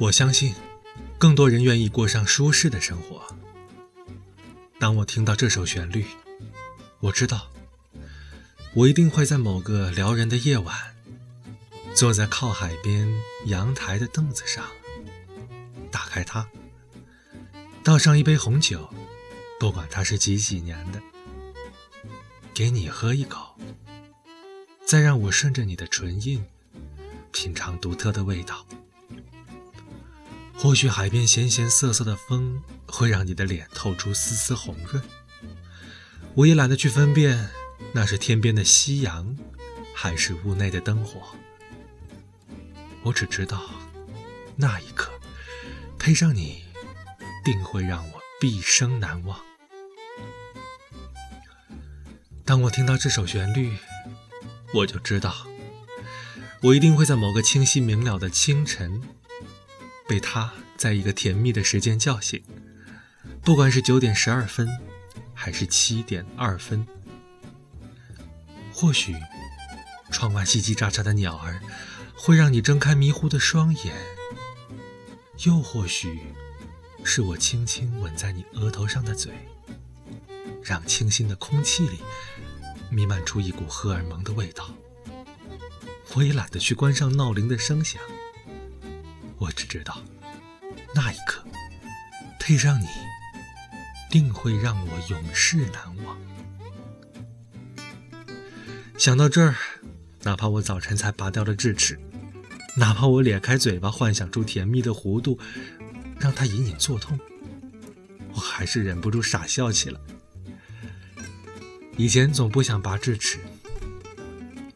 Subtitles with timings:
[0.00, 0.54] 我相信，
[1.18, 3.22] 更多人愿意过上舒适的生活。
[4.78, 6.06] 当我听到这首旋律，
[7.00, 7.50] 我知道，
[8.72, 10.96] 我一定会在某个撩人的夜晚，
[11.94, 13.12] 坐在靠海边
[13.44, 14.64] 阳台的凳子上，
[15.90, 16.48] 打开它，
[17.84, 18.88] 倒上一杯红酒，
[19.58, 21.02] 不管它是几几年的，
[22.54, 23.54] 给你喝一口，
[24.86, 26.42] 再让我顺着你的唇印，
[27.32, 28.64] 品尝独特的味道。
[30.62, 35.02] 或许海边咸咸涩涩的风会让你的脸透出丝丝红润，
[36.34, 37.48] 我也懒得去分辨
[37.94, 39.34] 那是天边的夕阳，
[39.94, 41.18] 还是屋内的灯火。
[43.02, 43.70] 我只知道，
[44.54, 45.10] 那一刻
[45.98, 46.62] 配上你，
[47.42, 49.40] 定会让我毕生难忘。
[52.44, 53.78] 当我听到这首旋律，
[54.74, 55.34] 我就知道，
[56.60, 59.00] 我一定会在某个清晰明了的清晨。
[60.10, 62.42] 被他在一个甜蜜的时间叫醒，
[63.44, 64.68] 不管是九点十二分，
[65.32, 66.84] 还是七点二分。
[68.72, 69.14] 或许，
[70.10, 71.60] 窗外叽叽喳喳的鸟儿
[72.16, 73.94] 会让你睁开迷糊的双眼；
[75.46, 76.18] 又或许，
[77.04, 79.32] 是我轻轻吻在你额头上的嘴，
[80.60, 82.00] 让清新的空气里
[82.90, 84.74] 弥漫出一股荷尔蒙的味道。
[86.14, 88.02] 我也懒得去关上闹铃的声响。
[89.40, 89.98] 我只知道，
[90.94, 91.42] 那一刻
[92.38, 92.86] 配上你，
[94.10, 96.16] 定会让我永世难忘。
[98.98, 99.56] 想到这儿，
[100.24, 101.98] 哪怕我早晨才拔掉了智齿，
[102.76, 105.38] 哪怕我咧开嘴巴幻想出甜蜜的弧度，
[106.18, 107.18] 让它隐隐作痛，
[108.34, 109.98] 我还是忍不住傻笑起来。
[111.96, 113.38] 以前总不想拔智齿，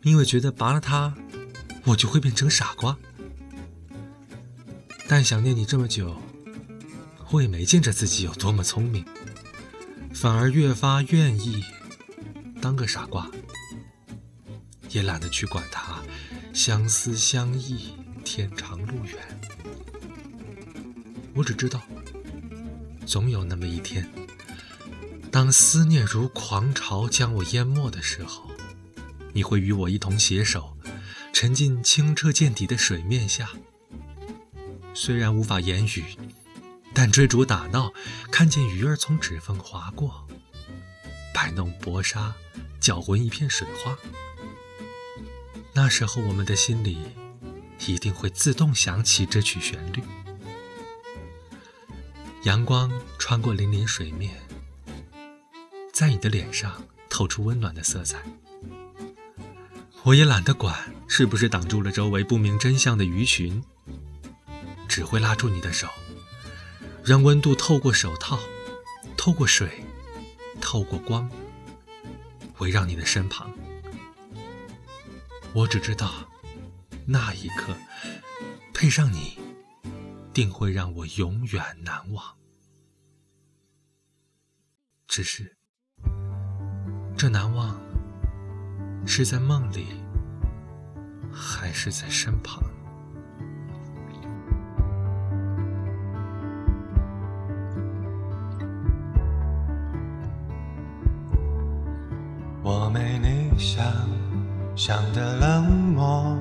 [0.00, 1.14] 因为觉得拔了它，
[1.84, 2.96] 我就会变成傻瓜。
[5.06, 6.16] 但想念你这么久，
[7.30, 9.04] 我也没见着自己有多么聪明，
[10.14, 11.62] 反而越发愿意
[12.60, 13.30] 当个傻瓜，
[14.90, 16.02] 也懒得去管它
[16.52, 17.92] 相思相忆，
[18.24, 19.16] 天长路远。
[21.34, 21.82] 我只知道，
[23.04, 24.08] 总有那么一天，
[25.30, 28.50] 当思念如狂潮将我淹没的时候，
[29.32, 30.76] 你会与我一同携手，
[31.32, 33.50] 沉浸清澈见底的水面下。
[34.94, 36.04] 虽然无法言语，
[36.94, 37.92] 但追逐打闹，
[38.30, 40.26] 看见鱼儿从指缝划过，
[41.34, 42.32] 摆弄薄纱，
[42.80, 43.98] 搅浑一片水花。
[45.72, 46.98] 那时候，我们的心里
[47.86, 50.00] 一定会自动响起这曲旋律。
[52.44, 54.40] 阳光穿过粼粼水面，
[55.92, 58.22] 在你的脸上透出温暖的色彩。
[60.04, 63.64] 我也懒得管是不是挡住了周围不明真相的鱼群。
[64.94, 65.88] 只会拉住你的手，
[67.04, 68.38] 让温度透过手套，
[69.16, 69.82] 透过水，
[70.60, 71.28] 透过光，
[72.58, 73.52] 围绕你的身旁。
[75.52, 76.30] 我只知道，
[77.06, 77.74] 那一刻
[78.72, 79.36] 配上你，
[80.32, 82.36] 定会让我永远难忘。
[85.08, 85.56] 只是，
[87.18, 87.76] 这难忘
[89.04, 89.88] 是在梦里，
[91.32, 92.62] 还是在身旁？
[103.74, 103.84] 想
[104.76, 105.64] 象的冷
[105.96, 106.36] 漠，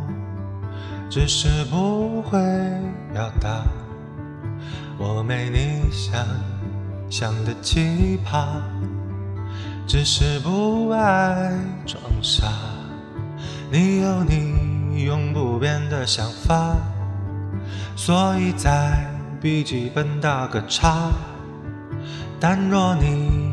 [1.10, 2.40] 只是不会
[3.12, 3.64] 表达；
[5.00, 6.24] 我没你想
[7.10, 8.46] 象的奇葩，
[9.88, 11.58] 只是不爱
[11.88, 12.46] 装傻。
[13.72, 16.76] 你有你永不变的想法，
[17.96, 19.08] 所以在
[19.42, 21.10] 笔记本打个叉。
[22.40, 23.52] 但若你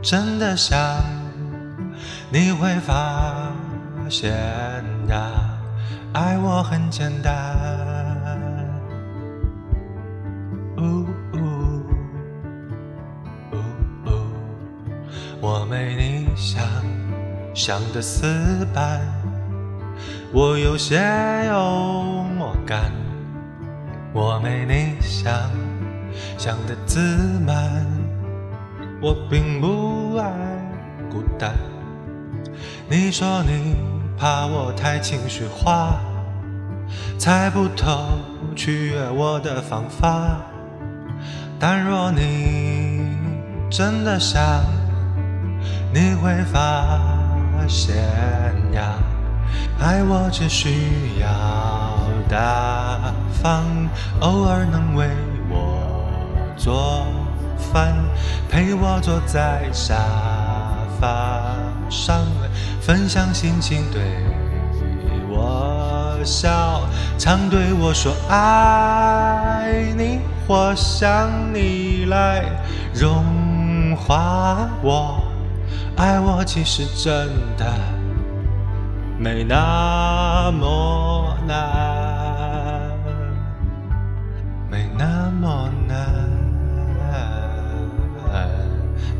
[0.00, 0.78] 真的想，
[2.28, 3.52] 你会发
[4.10, 4.32] 现
[5.08, 5.30] 呀，
[6.12, 7.32] 爱我很简单。
[10.76, 11.38] 呜呜
[13.52, 13.56] 呜
[14.04, 14.10] 呜，
[15.40, 16.60] 我没你想
[17.54, 19.00] 象的死板，
[20.32, 21.00] 我有些
[21.46, 22.90] 幽默感。
[24.12, 25.32] 我没你想
[26.36, 26.98] 象的自
[27.46, 27.86] 满，
[29.00, 30.28] 我并不爱
[31.08, 31.54] 孤单。
[32.88, 33.76] 你说你
[34.18, 36.00] 怕我太情绪化，
[37.18, 38.18] 猜不透
[38.54, 40.40] 取悦我的方法。
[41.58, 43.16] 但若你
[43.70, 44.62] 真的想，
[45.92, 47.00] 你会发
[47.66, 47.96] 现
[48.72, 48.94] 呀，
[49.80, 51.28] 爱我只需要
[52.28, 53.12] 大
[53.42, 53.64] 方，
[54.20, 55.08] 偶尔能为
[55.48, 56.06] 我
[56.56, 57.06] 做
[57.72, 57.94] 饭，
[58.50, 59.96] 陪我坐在沙
[61.00, 61.45] 发
[61.88, 62.24] 上，
[62.80, 64.02] 分享心情，对
[65.28, 66.80] 我笑，
[67.18, 72.44] 常对我说爱你或想你来
[72.92, 75.22] 融化我，
[75.96, 77.72] 爱我其实真的
[79.18, 82.90] 没那么难，
[84.70, 85.96] 没那么难，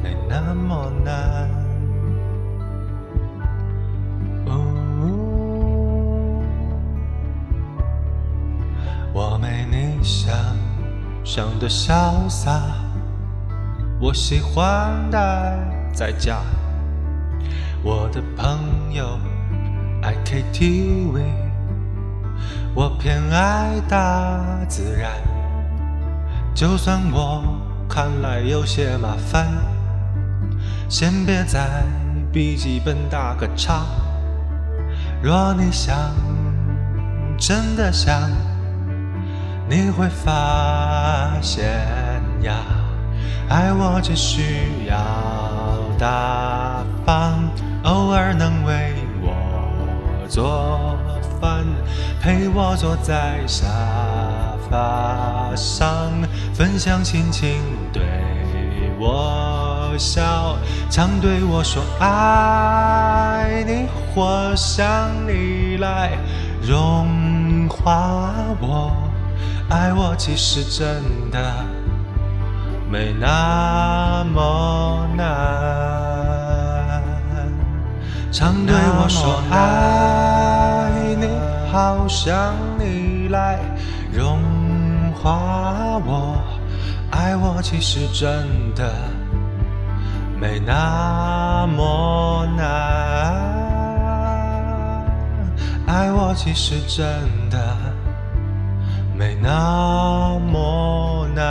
[0.03, 1.56] 没那么难。
[11.27, 12.63] 想的潇洒，
[13.99, 15.59] 我喜欢待
[15.93, 16.39] 在家。
[17.83, 19.19] 我的朋友
[20.03, 21.25] 爱 KTV，
[22.73, 25.11] 我偏爱大自然。
[26.55, 27.43] 就算我
[27.89, 29.49] 看来有些麻烦，
[30.89, 31.83] 先别在
[32.33, 33.85] 笔记本打个叉。
[35.21, 35.97] 若你想，
[37.37, 38.31] 真的想，
[39.69, 41.65] 你会发现
[42.43, 42.55] 呀，
[43.49, 44.95] 爱我只需要
[45.99, 47.51] 大方，
[47.83, 50.97] 偶尔能为我做
[51.41, 51.65] 饭，
[52.23, 53.67] 陪我坐在沙
[54.71, 56.13] 发上，
[56.55, 57.61] 分享心情，
[57.93, 58.03] 对
[59.01, 60.57] 我笑，
[60.89, 66.13] 常对我说爱你或想你来
[66.63, 68.93] 融化我，
[69.69, 71.39] 爱我其实真的
[72.89, 75.27] 没那么难，
[78.31, 81.27] 常对我说爱你，
[81.73, 83.59] 好想你来
[84.13, 84.39] 融
[85.21, 86.39] 化我，
[87.11, 88.95] 爱我其实真的
[90.41, 92.65] 没那么难，
[95.89, 97.05] 爱我其实真
[97.51, 97.59] 的
[99.17, 101.45] 没那么难。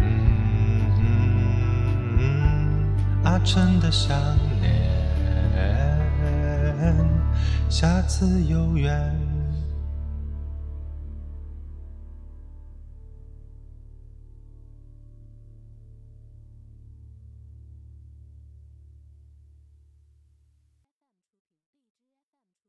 [0.00, 0.44] 嗯，
[3.24, 4.14] 啊，真的想
[4.60, 4.70] 念，
[7.70, 9.18] 下次有缘